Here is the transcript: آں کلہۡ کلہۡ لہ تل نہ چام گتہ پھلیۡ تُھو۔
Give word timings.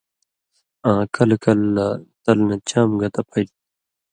آں 0.89 1.01
کلہۡ 1.13 1.37
کلہۡ 1.43 1.67
لہ 1.75 1.87
تل 2.23 2.39
نہ 2.47 2.55
چام 2.69 2.89
گتہ 2.99 3.21
پھلیۡ 3.29 3.49
تُھو۔ 3.49 3.59